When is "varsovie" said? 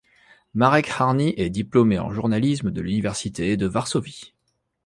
3.67-4.33